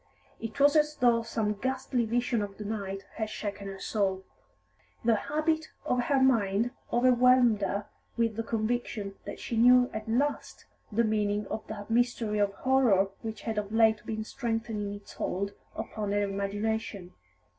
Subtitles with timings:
[0.39, 4.23] It was as though some ghastly vision of the night had shaken her soul.
[5.05, 7.85] The habit of her mind overwhelmed her
[8.17, 13.09] with the conviction that she knew at last the meaning of that mystery of horror
[13.21, 17.13] which had of late been strengthening its hold upon her imagination.